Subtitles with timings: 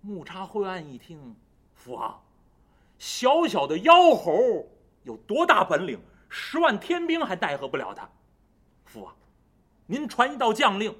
[0.00, 1.34] 木叉灰暗一听，
[1.74, 2.22] 父王，
[2.98, 4.66] 小小的妖猴
[5.02, 6.00] 有多大本领？
[6.28, 8.08] 十万天兵还奈何不了他。
[8.84, 9.16] 父王，
[9.86, 10.94] 您传一道将令，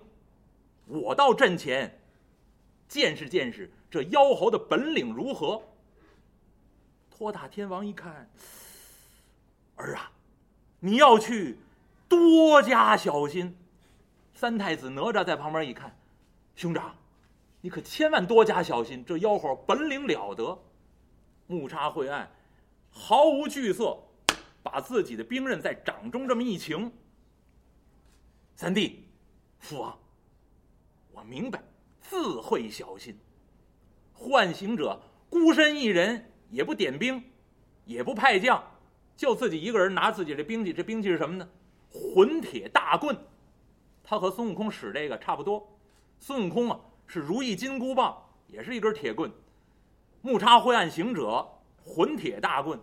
[0.86, 2.00] 我到阵前
[2.88, 5.62] 见识见识这妖猴的本领如何。
[7.10, 8.30] 托塔天王一看，
[9.76, 10.10] 儿啊，
[10.80, 11.58] 你要去，
[12.08, 13.56] 多加小心。
[14.34, 15.94] 三太子哪吒在旁边一看，
[16.54, 16.94] 兄长，
[17.60, 20.58] 你可千万多加小心，这妖猴本领了得。
[21.46, 22.30] 木叉晦暗，
[22.90, 23.98] 毫无惧色，
[24.62, 26.92] 把自己的兵刃在掌中这么一擎。
[28.54, 29.04] 三弟，
[29.58, 29.98] 父王，
[31.12, 31.62] 我明白，
[32.00, 33.18] 自会小心。
[34.12, 36.24] 唤行者孤身一人。
[36.50, 37.22] 也不点兵，
[37.84, 38.64] 也不派将，
[39.14, 40.72] 就自己一个人拿自己的兵器。
[40.72, 41.46] 这兵器是什么呢？
[41.92, 43.14] 混铁大棍。
[44.02, 45.78] 他和孙悟空使这个差不多。
[46.18, 49.32] 孙悟空啊是如意金箍棒，也是一根铁棍。
[50.20, 51.44] 木叉灰暗行者
[51.82, 52.78] 混铁大棍，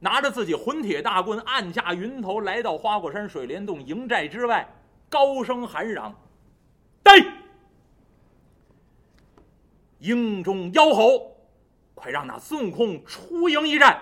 [0.00, 4.68] 拿着自己混铁大棍，按下云头，来到花果山水帘洞营寨之外，
[5.08, 6.12] 高声喊嚷
[7.02, 7.12] ：“待
[10.00, 11.36] 营中妖猴！”
[11.94, 14.00] 快让那孙悟空出营一战！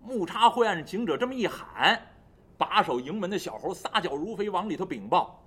[0.00, 2.00] 木叉灰暗行者这么一喊，
[2.56, 5.42] 把守营门的小猴撒脚如飞，往里头禀报。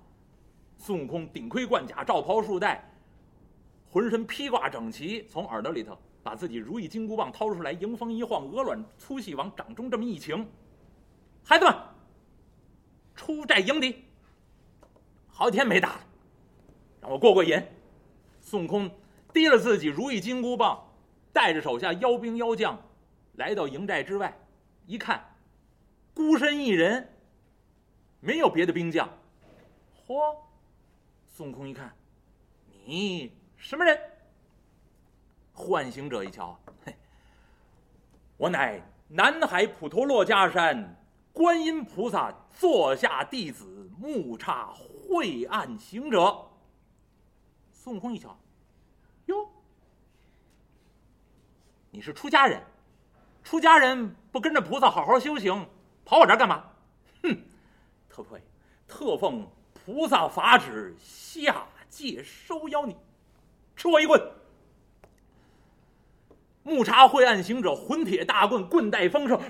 [0.80, 2.90] 孙悟空顶盔贯甲，罩袍束带，
[3.90, 10.48] 浑身披挂整齐，从耳朵里头把自己如意金箍棒掏出来，迎风一晃，鹅卵粗细往掌中这么一擎。
[11.44, 11.74] 孩子们，
[13.14, 14.04] 出寨迎敌！
[15.28, 16.00] 好几天没打了，
[17.02, 17.62] 让我过过瘾。
[18.40, 18.90] 孙悟空
[19.34, 20.86] 提了自己如意金箍棒。
[21.32, 22.76] 带着手下妖兵妖将，
[23.34, 24.36] 来到营寨之外，
[24.86, 25.24] 一看，
[26.12, 27.08] 孤身一人，
[28.18, 29.08] 没有别的兵将。
[30.08, 30.36] 嚯！
[31.40, 31.90] 孙悟空一看，
[32.84, 33.98] 你什么人？
[35.54, 36.94] 幻行者一瞧，嘿，
[38.36, 41.02] 我乃南海普陀洛迦山
[41.32, 46.46] 观音菩萨座下弟子木叉晦暗行者。
[47.72, 48.38] 孙悟空一瞧，
[49.24, 49.48] 哟。
[51.90, 52.62] 你是出家人，
[53.42, 55.66] 出家人不跟着菩萨好好修行，
[56.04, 56.70] 跑我这儿干嘛？
[57.22, 57.34] 哼！
[58.10, 58.42] 特配，
[58.86, 59.50] 特奉
[59.90, 62.96] 菩萨法旨下界收妖你，
[63.74, 64.22] 吃我一棍！
[66.62, 69.40] 木叉晦暗行者混铁大棍，棍带风声，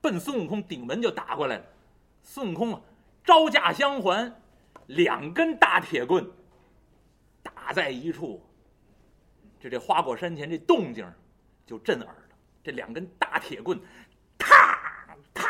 [0.00, 1.64] 奔孙悟空顶门就打过来了。
[2.24, 2.80] 孙悟空啊，
[3.22, 4.34] 招架相还，
[4.86, 6.28] 两根大铁棍
[7.44, 8.44] 打在一处。
[9.60, 11.08] 这这花果山前这动静
[11.64, 12.36] 就震耳了。
[12.64, 13.80] 这两根大铁棍，
[14.36, 15.48] 啪啪，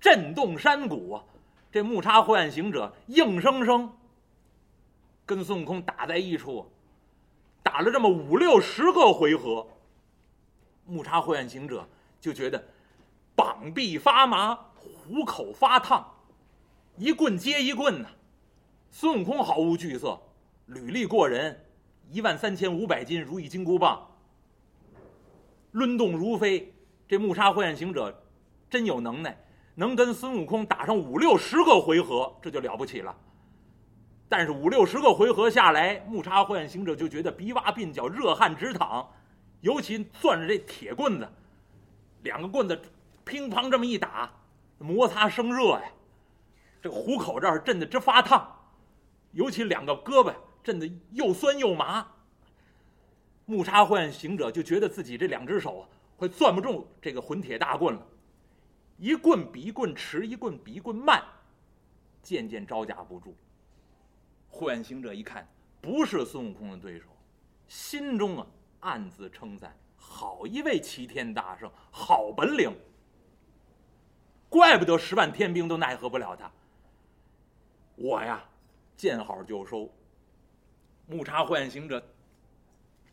[0.00, 1.24] 震动山谷啊！
[1.70, 3.92] 这木叉灰暗行者硬生生
[5.24, 6.70] 跟孙悟空打在一处，
[7.62, 9.66] 打了这么五六十个回合。
[10.86, 11.88] 木叉灰暗行者
[12.20, 12.64] 就觉得
[13.34, 16.14] 膀臂发麻，虎口发烫，
[16.96, 18.08] 一棍接一棍呐。
[18.90, 20.18] 孙悟空毫无惧色，
[20.66, 21.64] 履历过人。
[22.12, 24.16] 一万三千五百斤如意金箍棒，
[25.72, 26.72] 抡动如飞。
[27.08, 28.22] 这木叉灰暗行者
[28.70, 29.44] 真有能耐，
[29.76, 33.16] 能跟孙悟空打上五六十个回合，这就了不起了。
[34.28, 39.08] 但是五六十个回合下来，木叉幻行者就觉得鼻洼鬓角热汗直淌，
[39.60, 41.28] 尤其攥着这铁棍子，
[42.24, 42.76] 两个棍子
[43.24, 44.28] 乒乓这么一打，
[44.78, 45.84] 摩擦生热呀，
[46.82, 48.44] 这个虎口这儿震得直发烫，
[49.30, 50.34] 尤其两个胳膊。
[50.66, 52.04] 震得又酸又麻，
[53.44, 58.02] 木叉幻行者就觉得自己这两只手啊，快攥不住这个混铁大棍了，
[58.98, 61.22] 一棍比一棍迟，一棍比一棍慢，
[62.22, 63.36] 渐渐招架不住。
[64.48, 65.46] 幻行者一看
[65.80, 67.06] 不是孙悟空的对手，
[67.68, 68.46] 心中啊
[68.80, 72.74] 暗自称赞：好一位齐天大圣，好本领！
[74.48, 76.50] 怪不得十万天兵都奈何不了他。
[77.96, 78.42] 我呀，
[78.96, 79.92] 见好就收。
[81.06, 82.02] 木叉幻行者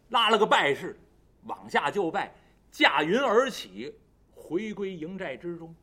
[0.09, 0.97] 拉了个拜式，
[1.43, 2.33] 往下就拜，
[2.71, 3.93] 驾云而起，
[4.43, 5.73] 回归营寨之中。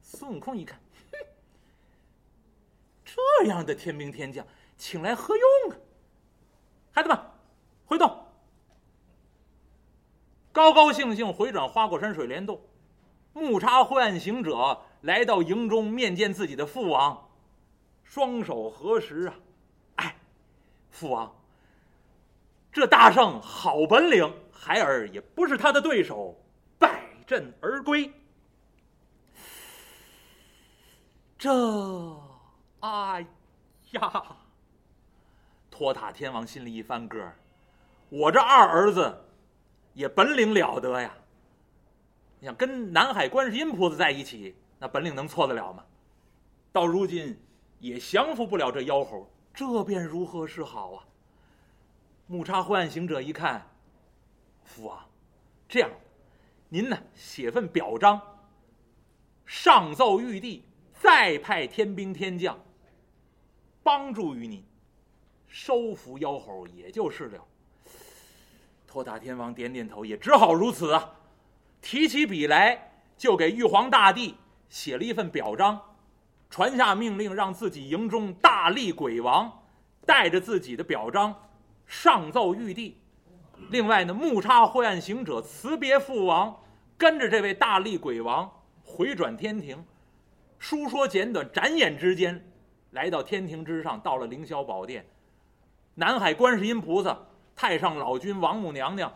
[0.00, 0.78] 孙悟空一看，
[1.10, 1.18] 哼，
[3.04, 5.76] 这样的天兵天将，请来何用啊？
[6.92, 7.18] 孩子们，
[7.86, 8.24] 回洞。
[10.52, 12.60] 高高兴兴回转花果山水帘洞，
[13.32, 17.28] 木叉幻行者来到营中，面见自己的父王，
[18.04, 19.34] 双手合十啊，
[19.96, 20.16] 哎，
[20.90, 21.34] 父王。
[22.72, 26.38] 这大圣好本领，孩儿也不是他的对手，
[27.26, 28.12] 阵而归。
[31.36, 31.50] 这，
[32.80, 33.26] 哎
[33.90, 34.36] 呀！
[35.70, 37.36] 托塔天王心里一翻个儿，
[38.08, 39.24] 我这二儿子
[39.92, 41.12] 也本领了得呀！
[42.38, 45.84] 你想跟南海观世音菩萨在一起，那本领能错得了吗？
[46.72, 47.38] 到如今
[47.78, 51.04] 也降服不了这妖猴，这便如何是好啊？
[52.26, 53.68] 木叉灰暗行者一看，
[54.64, 54.98] 父王，
[55.68, 55.90] 这样，
[56.68, 58.20] 您呢写份表彰，
[59.44, 62.58] 上奏玉帝，再派天兵天将
[63.82, 64.64] 帮助于您。
[65.46, 67.44] 收服妖猴也就是了。
[68.86, 71.14] 托塔天王点点头，也只好如此啊。
[71.80, 74.34] 提起笔来，就给玉皇大帝
[74.68, 75.80] 写了一份表彰，
[76.50, 79.62] 传下命令，让自己营中大力鬼王
[80.04, 81.48] 带着自己的表彰
[81.86, 82.98] 上奏玉帝。
[83.70, 86.56] 另外呢，木叉灰暗行者辞别父王，
[86.96, 88.50] 跟着这位大力鬼王
[88.84, 89.84] 回转天庭。
[90.58, 92.42] 书说简短，眨眼之间
[92.92, 95.04] 来到天庭之上，到了凌霄宝殿。
[95.94, 97.18] 南海观世音菩萨、
[97.54, 99.12] 太上老君、王母娘娘，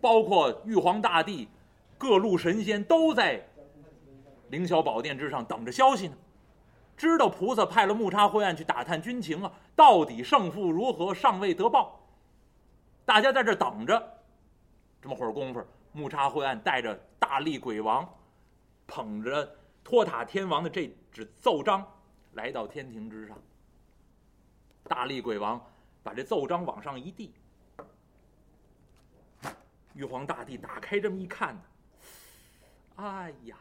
[0.00, 1.48] 包括玉皇大帝、
[1.96, 3.40] 各路神仙，都在
[4.50, 6.14] 凌霄宝殿之上等着消息呢。
[6.96, 12.00] 知道菩萨派了木叉灰暗去打探军情啊，到底胜负如何，尚未得报。
[13.04, 14.22] 大家在这等着，
[15.00, 18.08] 这么会儿功夫，木叉灰暗带着大力鬼王，
[18.86, 21.86] 捧着托塔天王的这纸奏章，
[22.32, 23.36] 来到天庭之上。
[24.84, 25.60] 大力鬼王。
[26.04, 27.32] 把这奏章往上一递，
[29.94, 31.62] 玉皇大帝打开这么一看呢，
[32.96, 33.56] 哎呀，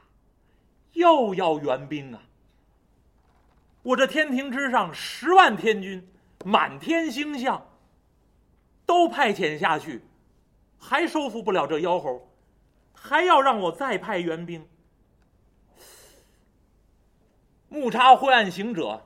[0.91, 2.21] 又要援兵啊！
[3.81, 6.05] 我这天庭之上十万天军，
[6.43, 7.65] 满天星象，
[8.85, 10.01] 都派遣下去，
[10.77, 12.30] 还收服不了这妖猴，
[12.94, 14.68] 还要让我再派援兵。
[17.69, 19.01] 木叉灰暗行者。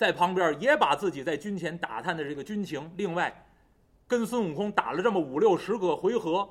[0.00, 3.46] 在旁边也把自己在军前打探的这个军情，另外，
[4.08, 6.48] 跟孙悟空打了这么五六十个回合，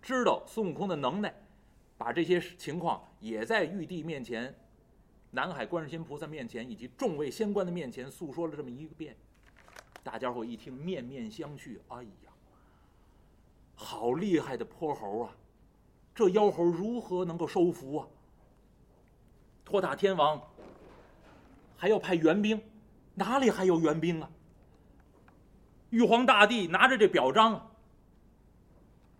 [0.00, 1.34] 知道孙悟空的能耐，
[1.96, 4.54] 把这些情况也在玉帝面前、
[5.32, 9.16] 南海观世音菩萨面前以及众位仙官的面前诉说了这么一个遍。
[10.02, 11.78] 大家伙一听，面面相觑。
[11.88, 12.32] 哎呀，
[13.74, 15.36] 好厉害的泼猴啊！
[16.14, 18.08] 这妖猴如何能够收服啊？
[19.64, 20.42] 托塔天王。
[21.80, 22.60] 还要派援兵，
[23.14, 24.28] 哪里还有援兵啊？
[25.90, 27.70] 玉皇大帝拿着这表彰，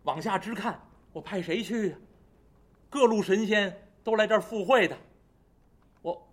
[0.02, 0.80] 往下直看，
[1.12, 1.96] 我派谁去呀？
[2.90, 4.98] 各路神仙都来这儿赴会的，
[6.02, 6.28] 我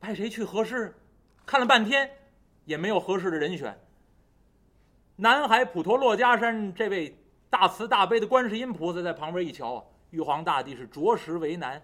[0.00, 0.92] 派谁去合适？
[1.46, 2.10] 看了半天，
[2.66, 3.80] 也没有合适的人选。
[5.16, 7.16] 南海普陀珞珈山这位
[7.48, 11.82] 大慈大悲的观世音菩萨在旁边一瞧啊，玉皇大帝是着实为难，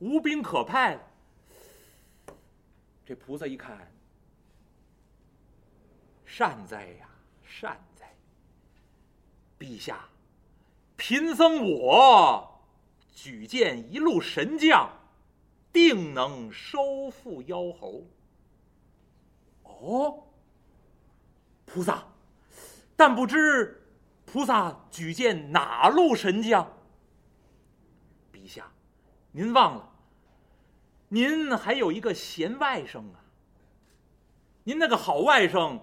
[0.00, 0.98] 无兵可派。
[3.06, 3.90] 这菩萨一看，
[6.26, 7.08] 善哉呀，
[7.44, 8.14] 善哉！
[9.58, 10.08] 陛下，
[10.96, 12.60] 贫僧我
[13.14, 14.90] 举荐一路神将，
[15.72, 18.04] 定能收复妖猴。
[19.80, 20.24] 哦，
[21.64, 22.04] 菩萨，
[22.96, 23.82] 但不知
[24.26, 26.70] 菩萨举荐哪路神将？
[28.32, 28.70] 陛下，
[29.30, 29.88] 您忘了。
[31.08, 33.20] 您还有一个贤外甥啊！
[34.64, 35.80] 您那个好外甥，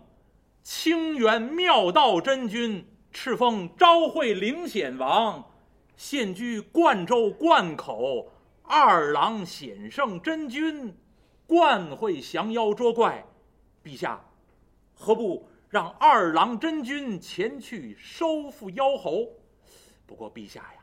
[0.64, 5.52] 清源妙道真君，敕封昭惠灵显王，
[5.96, 8.32] 现居灌州灌口，
[8.64, 10.98] 二郎显圣真君，
[11.46, 13.24] 惯会降妖捉怪。
[13.90, 14.24] 陛下，
[14.94, 19.28] 何不让二郎真君前去收复妖猴？
[20.06, 20.80] 不过，陛下呀。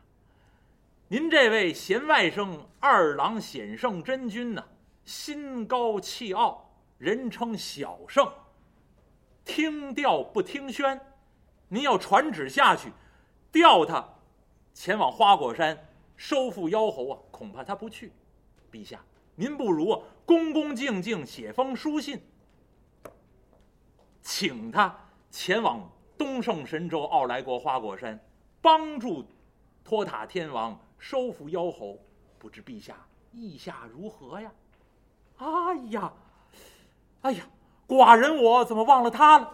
[1.06, 4.64] 您这位贤外甥二郎显圣真君呢，
[5.04, 8.28] 心高气傲，人称小圣，
[9.44, 11.00] 听调不听宣。
[11.68, 12.92] 您要传旨下去，
[13.52, 14.04] 调他
[14.75, 15.78] 前往花果山
[16.16, 18.10] 收复妖猴啊，恐怕他不去。
[18.72, 19.00] 陛下，
[19.36, 22.20] 您不如啊，恭恭敬敬写封书信，
[24.26, 24.92] 请他
[25.30, 28.18] 前往东胜神州傲来国花果山，
[28.61, 29.25] 帮助
[29.85, 30.76] 托塔天王。
[30.99, 31.97] 收服妖猴，
[32.38, 32.97] 不知陛下
[33.30, 34.50] 意下如何呀？
[35.37, 35.47] 哎
[35.90, 36.12] 呀，
[37.21, 37.47] 哎呀，
[37.87, 39.52] 寡人我怎么忘了他了？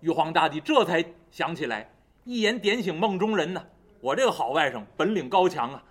[0.00, 1.90] 玉皇大帝这才想起来，
[2.24, 3.64] 一眼点醒梦中人呢。
[4.00, 5.82] 我这个好外甥本领高强啊，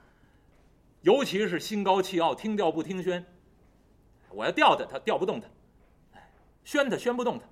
[1.02, 3.26] 尤其是心高气傲，听调不听宣。
[4.30, 5.48] 我要调他，他调不动他；
[6.66, 7.46] 宣他，宣不动他。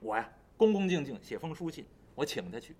[0.00, 2.76] 我呀，恭恭敬敬写封书信，我请他去。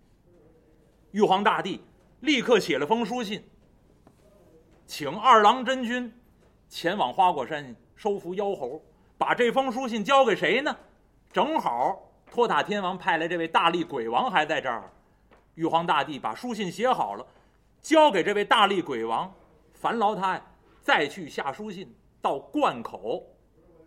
[1.13, 1.81] 玉皇大帝。
[2.21, 3.45] 立刻写了封书信，
[4.87, 6.11] 请二郎真君
[6.67, 8.83] 前往花果山收服妖猴，
[9.19, 10.75] 把这封书信交给谁呢？
[11.31, 14.91] 正好托塔天王派来这位大力鬼王还在这儿。
[15.57, 17.27] 玉皇大帝把书信写好了，
[17.83, 19.33] 交给这位大力鬼王，
[19.75, 20.43] 烦劳他呀
[20.83, 23.23] 再去下书信到灌口，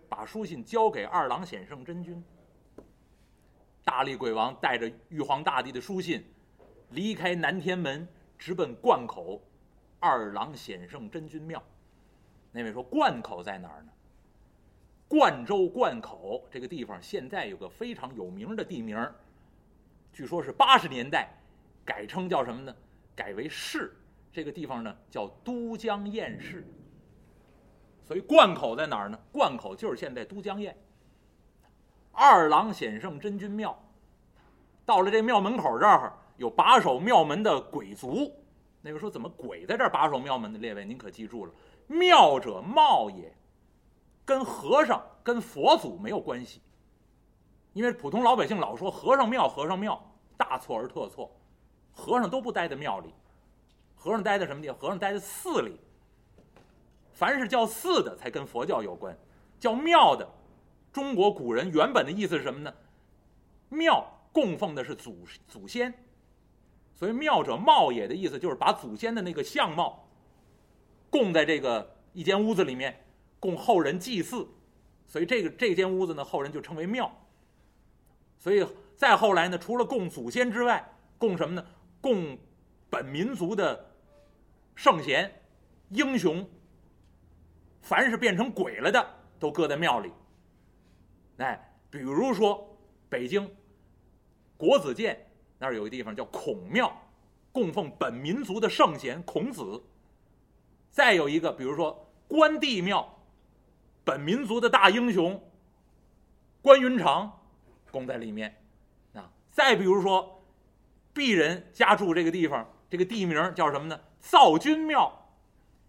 [0.10, 2.22] 把书信交给二郎显圣真君。
[3.86, 6.26] 大力鬼王带着玉皇大帝的书信，
[6.90, 9.42] 离开南天门，直奔灌口
[10.00, 11.64] 二郎显圣真君庙。
[12.52, 13.92] 那位说灌口在哪儿呢？
[15.08, 18.98] 灌州灌口这个地方现在有个非常有名的地名，
[20.14, 21.30] 据说是八十年代
[21.86, 22.76] 改称叫什么呢？
[23.16, 23.96] 改为市。
[24.32, 26.64] 这个地方呢叫都江堰市。
[28.10, 29.20] 所以灌口在哪儿呢？
[29.32, 30.76] 灌口就是现在都江堰。
[32.12, 33.80] 二郎显圣真君庙，
[34.84, 38.34] 到了这庙门口这儿有把守庙门的鬼卒。
[38.82, 40.58] 那个说怎么鬼在这儿把守庙门的？
[40.58, 41.54] 列位您可记住了，
[41.86, 43.32] 庙者貌也，
[44.26, 46.64] 跟和尚跟佛祖没有关系。
[47.74, 50.02] 因为普通老百姓老说和尚庙和尚庙，
[50.36, 51.30] 大错而特错，
[51.92, 53.14] 和尚都不待在庙里，
[53.94, 54.76] 和尚待在什么地方？
[54.80, 55.80] 和尚待在寺里。
[57.20, 59.14] 凡是叫寺的才跟佛教有关，
[59.60, 60.26] 叫庙的。
[60.94, 62.74] 中国古人原本的意思是什么呢？
[63.68, 65.94] 庙供奉的是祖祖先，
[66.96, 70.08] 所以庙者貌也的意思就是把祖先的那个相貌
[71.10, 73.06] 供在这个一间屋子里面，
[73.38, 74.48] 供后人祭祀，
[75.06, 77.12] 所以这个这间屋子呢，后人就称为庙。
[78.38, 81.66] 所以再后来呢，除了供祖先之外，供什么呢？
[82.00, 82.38] 供
[82.90, 83.92] 本民族的
[84.74, 85.30] 圣贤、
[85.90, 86.50] 英雄，
[87.82, 89.06] 凡是变成鬼了的，
[89.40, 90.12] 都搁在庙里。
[91.38, 93.50] 哎，比如说北京
[94.58, 96.92] 国子监那儿有个地方叫孔庙，
[97.52, 99.82] 供奉本民族的圣贤孔子。
[100.90, 103.20] 再有一个，比如说关帝庙，
[104.04, 105.42] 本民族的大英雄
[106.62, 107.42] 关云长
[107.92, 108.62] 供在里面。
[109.14, 110.44] 啊，再比如说
[111.14, 114.00] 鄙人家住这个地方，这个地名叫什么呢？
[114.20, 115.32] 造君庙。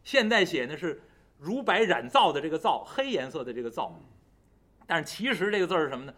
[0.04, 1.02] 现在写的是
[1.40, 3.98] 如白染皂的这个皂，黑颜色的这个皂。
[4.86, 6.14] 但是其实这个字是什么呢？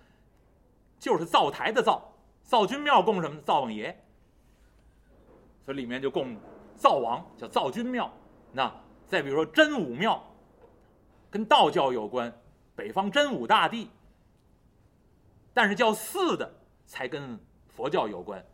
[0.98, 2.12] 就是灶台的灶，
[2.42, 3.40] 灶君庙供什么？
[3.42, 3.96] 灶王爷。
[5.64, 6.36] 所以里面就供
[6.74, 8.12] 灶王，叫灶君庙。
[8.50, 8.74] 那
[9.06, 10.20] 再比如说真武庙，
[11.30, 12.32] 跟道教有关，
[12.74, 13.88] 北方真武大帝。
[15.54, 16.52] 但是叫寺的
[16.84, 17.38] 才跟
[17.68, 18.44] 佛教有关，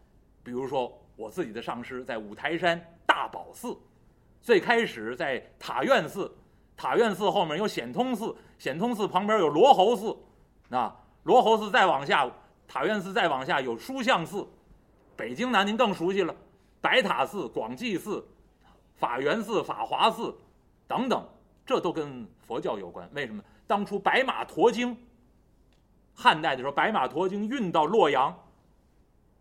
[0.42, 3.74] 比如说我自己的上师在五台山大宝寺，
[4.42, 6.30] 最开始在塔院寺。
[6.78, 10.16] 塔院寺后面有显通寺，显通寺旁边有罗侯寺，
[10.70, 12.30] 啊，罗侯寺再往下，
[12.68, 14.46] 塔院寺再往下有书相寺，
[15.16, 16.32] 北京呢您更熟悉了，
[16.80, 18.24] 白塔寺、广济寺、
[18.94, 20.32] 法源寺、法华寺
[20.86, 21.28] 等等，
[21.66, 23.10] 这都跟佛教有关。
[23.12, 23.42] 为什么？
[23.66, 24.96] 当初白马驮经，
[26.14, 28.32] 汉代的时候白马驮经运到洛阳，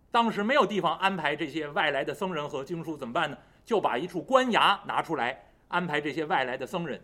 [0.09, 3.37] 当时没有地方安排这些外来的僧人和经书，怎么办呢？
[3.63, 6.99] 就把一处官衙拿出来安排这些外来的僧人。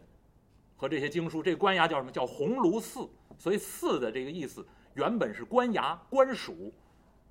[0.75, 2.11] 和这些经书，这官衙叫什么？
[2.11, 3.09] 叫鸿胪寺。
[3.35, 6.71] 所以“寺”的这个意思原本是官衙、官署。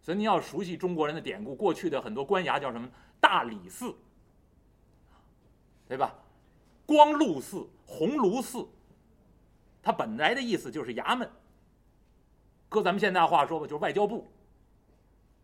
[0.00, 2.88] 所以你要熟悉中国人的典故，过去的很多官衙叫什么？
[3.20, 3.94] 大理寺，
[5.86, 6.12] 对吧？
[6.84, 8.66] 光禄寺、鸿胪寺，
[9.80, 11.30] 它本来的意思就是衙门。
[12.68, 14.28] 搁咱们现在话说吧，就是外交部。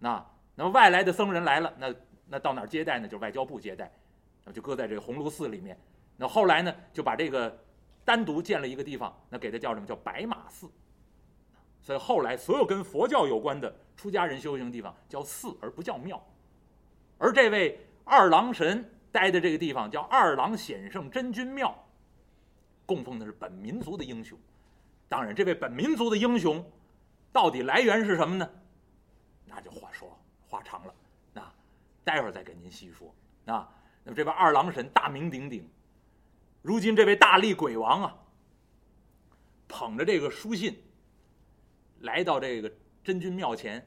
[0.01, 0.27] 那
[0.57, 1.95] 那么外来的僧人来了，那
[2.27, 3.07] 那到哪接待呢？
[3.07, 3.93] 就是外交部接待，
[4.45, 5.79] 那就搁在这个鸿胪寺里面。
[6.17, 7.57] 那后来呢，就把这个。
[8.09, 9.87] 单独建了一个地方，那给它叫什么？
[9.87, 10.67] 叫白马寺。
[11.83, 16.19] 所以后来所有跟佛教有关的出家人修行的地方叫寺，而不叫庙。
[17.19, 21.75] 而这位二郎神待的这个地方叫二郎显圣真君庙，
[22.87, 24.39] 供奉的是本民族的英雄。
[25.07, 26.65] 当然，这位本民族的英雄
[27.31, 28.51] 到底来源是什么呢？
[29.45, 30.95] 那就话说话长了，
[31.35, 31.43] 那
[32.05, 33.15] 待会儿再给您细说。
[33.45, 33.69] 那，
[34.03, 35.69] 那么这位二郎神大名鼎鼎。
[36.63, 38.17] 如今这位大力鬼王啊，
[39.69, 40.77] 捧着这个书信，
[42.01, 42.71] 来到这个
[43.05, 43.87] 真君庙前，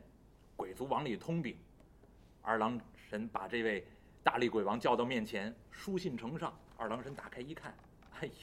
[0.56, 1.56] 鬼卒往里通禀。
[2.42, 3.86] 二郎神把这位
[4.24, 6.58] 大力鬼王叫到面前，书信呈上。
[6.78, 7.76] 二郎神打开一看，
[8.20, 8.34] 哎呀，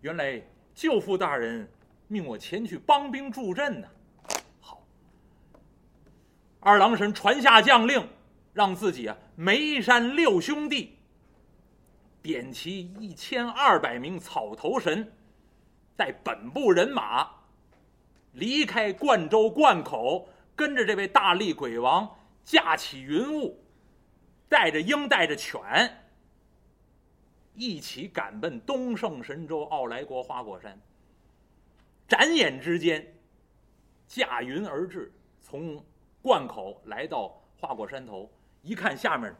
[0.00, 0.40] 原来
[0.74, 1.68] 舅父大人
[2.06, 3.88] 命我前去帮兵助阵呢。
[4.60, 4.86] 好，
[6.60, 8.08] 二郎神传下将令，
[8.52, 10.95] 让自己啊眉山六兄弟。
[12.26, 15.12] 点齐一千二百名草头神，
[15.96, 17.30] 带本部人马，
[18.32, 23.64] 离开灌州灌口，跟着这位大力鬼王驾起云雾，
[24.48, 25.62] 带着鹰，带着犬，
[27.54, 30.76] 一起赶奔东胜神州傲来国花果山。
[32.08, 33.06] 眨眼之间，
[34.08, 35.80] 驾云而至，从
[36.20, 38.28] 灌口来到花果山头，
[38.62, 39.32] 一看下面，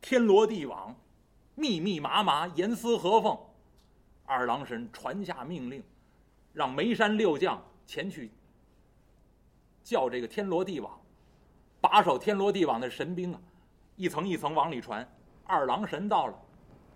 [0.00, 0.94] 天罗地网，
[1.60, 3.38] 密密麻麻，严丝合缝。
[4.24, 5.84] 二郎神传下命令，
[6.54, 8.30] 让眉山六将前去
[9.82, 10.98] 叫这个天罗地网，
[11.80, 13.40] 把守天罗地网的神兵啊，
[13.96, 15.06] 一层一层往里传。
[15.44, 16.42] 二郎神到了，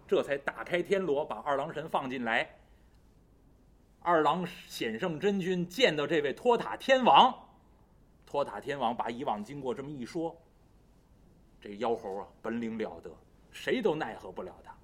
[0.06, 2.48] 这才打开天罗，把二郎神放进来。
[4.00, 7.34] 二郎显圣真君见到这位托塔天王，
[8.24, 10.40] 托塔天王把以往经过这么一说，
[11.60, 13.10] 这妖猴啊本领了得，
[13.54, 14.74] 谁都奈何不了他。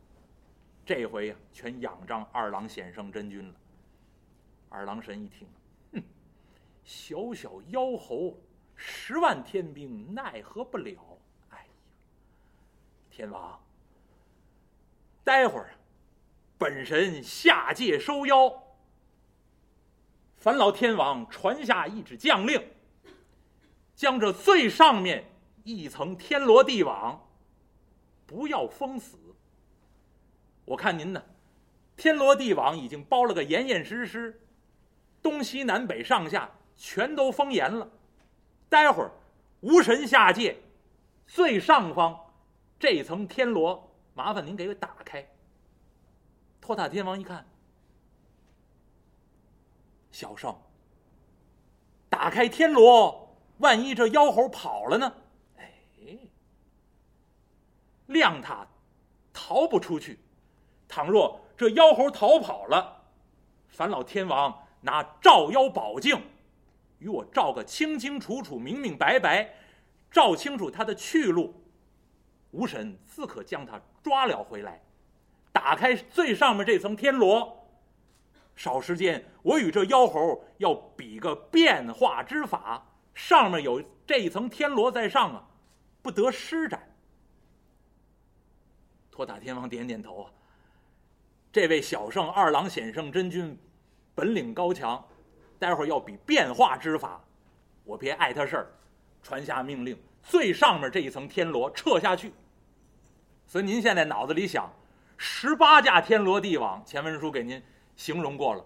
[0.87, 3.55] 这回呀，全仰仗二郎显圣真君了。
[4.71, 5.47] 二郎神一听，
[5.93, 6.03] 哼，
[6.85, 8.39] 小小妖猴，
[8.77, 10.97] 十万天兵奈何不了。
[11.51, 11.65] 哎呀，
[13.11, 13.61] 天王，
[15.25, 15.75] 待会儿
[16.57, 18.63] 本神下界收妖。
[20.37, 22.65] 烦劳天王传下一纸将令，
[23.95, 25.25] 将这最上面
[25.65, 27.29] 一层天罗地网
[28.31, 29.19] 不要封死。
[30.65, 31.21] 我看您呢，
[31.97, 34.41] 天罗地网已经包了个严严实实，
[35.21, 37.91] 东西南北上下全都封严了。
[38.69, 39.11] 待会儿
[39.63, 40.57] 无神下界，
[41.27, 42.33] 最上方
[42.79, 45.29] 这层天罗，麻烦您给打开。
[46.61, 47.45] 托塔天王一看，
[50.13, 50.57] 小圣，
[52.09, 55.13] 打开天罗，万一这妖猴跑了呢？
[58.11, 58.67] 谅他
[59.33, 60.19] 逃不出去。
[60.87, 63.05] 倘若这妖猴逃跑了，
[63.69, 66.21] 烦老天王拿照妖宝镜，
[66.99, 69.55] 与我照个清清楚楚、明明白白，
[70.11, 71.55] 照清楚他的去路，
[72.51, 74.83] 无神自可将他抓了回来。
[75.53, 77.69] 打开最上面这层天罗，
[78.57, 82.87] 少时间，我与这妖猴要比个变化之法。
[83.15, 85.49] 上面有这一层天罗在上啊，
[86.03, 86.90] 不得施展。
[89.21, 90.31] 托塔天王点点头啊。
[91.53, 93.55] 这位小圣二郎显圣真君，
[94.15, 95.05] 本领高强，
[95.59, 97.23] 待会儿要比变化之法，
[97.85, 98.73] 我别碍他事儿，
[99.23, 102.33] 传下命令，最上面这一层天罗撤下去。
[103.47, 104.73] 所以您现在脑子里想，
[105.19, 107.63] 十八架天罗地网，前文书给您
[107.97, 108.65] 形容过了，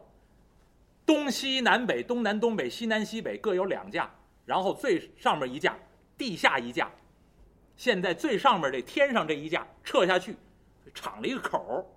[1.05, 4.09] 东西南北、东南东北、西南西北各有两架，
[4.45, 5.77] 然后最上面一架，
[6.17, 6.89] 地下一架，
[7.77, 10.37] 现在最上面这天上这一架撤下去，
[10.95, 11.91] 敞了一个口。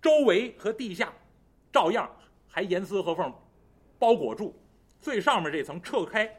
[0.00, 1.12] 周围和地下，
[1.72, 2.08] 照样
[2.46, 3.34] 还严丝合缝
[3.98, 4.54] 包裹住，
[5.00, 6.32] 最上面这层撤开。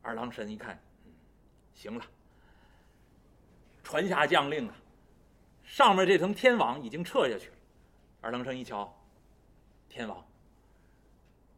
[0.00, 0.80] 二郎神一看，
[1.74, 2.04] 行了，
[3.82, 4.74] 传下将令啊，
[5.64, 7.54] 上面这层天网已经撤下去了。
[8.20, 8.96] 二郎神一瞧，
[9.88, 10.24] 天王，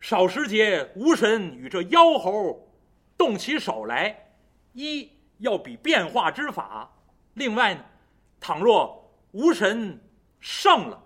[0.00, 2.66] 少时节，无神与这妖猴
[3.18, 4.21] 动起手来，
[4.72, 6.90] 一要比变化之法，
[7.34, 7.84] 另外呢，
[8.40, 9.00] 倘若。
[9.34, 9.98] 无神
[10.40, 11.02] 胜了，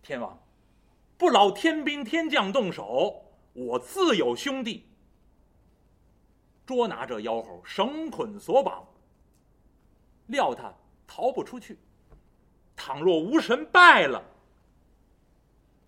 [0.00, 0.42] 天王，
[1.18, 4.86] 不劳天兵天将动手，我自有兄弟
[6.64, 8.82] 捉拿这妖猴，绳捆索绑，
[10.28, 10.72] 料他
[11.06, 11.78] 逃不出去。
[12.74, 14.24] 倘若无神败了，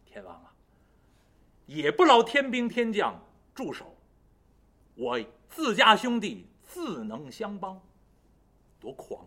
[0.05, 0.53] 天王啊，
[1.64, 3.18] 也不劳天兵天将
[3.55, 3.96] 驻守，
[4.94, 7.80] 我自家兄弟自能相帮，
[8.80, 9.24] 多狂！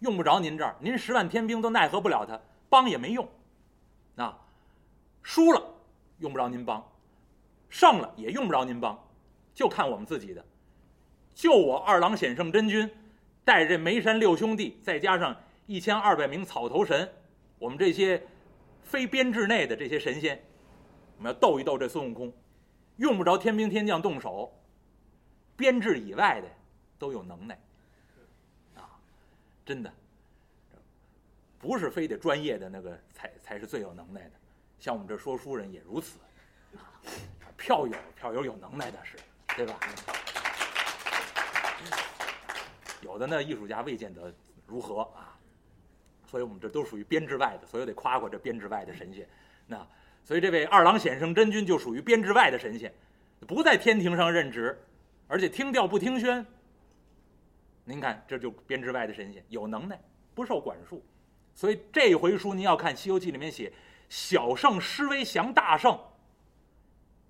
[0.00, 3.26] 用不着您这儿，您十万天兵都奈何不了他，帮也没用。
[4.16, 4.38] 啊，
[5.22, 5.74] 输了
[6.18, 6.86] 用不着您帮，
[7.70, 9.02] 胜了也用不着您帮，
[9.54, 10.44] 就看我们自己的。
[11.34, 12.86] 就我二郎显圣真君，
[13.42, 15.34] 带着这眉山六兄弟，再加上
[15.64, 17.10] 一千二百名草头神，
[17.58, 18.22] 我们这些
[18.82, 20.44] 非编制内的这些神仙，
[21.16, 22.30] 我们要斗一斗这孙悟空，
[22.96, 24.52] 用不着天兵天将动手，
[25.58, 26.48] 编制以外的
[26.98, 27.58] 都有能耐。
[28.76, 28.88] 啊
[29.66, 29.92] 真的，
[31.58, 34.30] 不是非得专业的那个才才是最有能耐的，
[34.78, 36.18] 像我们这说书人也如此，
[37.56, 39.18] 票友票友有能耐的是，
[39.56, 39.78] 对吧？
[43.02, 44.32] 有的呢艺术家未见得
[44.66, 45.36] 如何啊，
[46.26, 49.28] 所以我们这都属于编制外的，所以得夸夸这编制外的神仙。
[49.66, 49.86] 那
[50.24, 52.92] 所以这位二郎显圣真君就属于编制外的神仙，
[53.46, 54.78] 不在天庭上任职，
[55.28, 56.44] 而且听调不听宣。
[57.84, 59.98] 您看，这就编制外的神仙有能耐，
[60.34, 61.02] 不受管束，
[61.54, 63.72] 所以这回书您要看《西游记》里面写，
[64.08, 65.98] 小圣施威降大圣，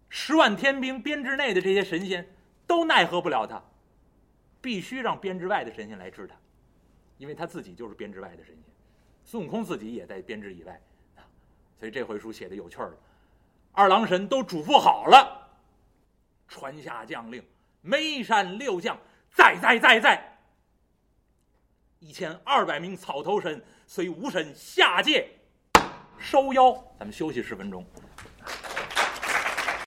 [0.09, 2.29] 十万天兵编制内的这些神仙
[2.67, 3.63] 都奈何不了他，
[4.61, 6.35] 必须让编制外的神仙来治他，
[7.19, 8.65] 因为他自己就是编制外的神仙，
[9.25, 10.81] 孙悟空自己也在编制以外
[11.17, 11.23] 啊，
[11.79, 12.95] 所以这回书写的有趣了。
[13.73, 15.49] 二郎神都嘱咐好了，
[16.49, 17.41] 传下将令，
[17.81, 18.99] 眉山六将
[19.31, 20.39] 在在在在，
[22.01, 25.29] 一千二百名草头神随吴神下界
[26.19, 26.73] 收妖。
[26.99, 27.85] 咱们休息十分钟。